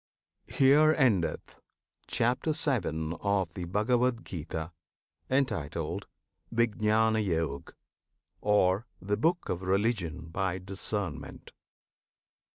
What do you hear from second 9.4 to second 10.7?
of Religion by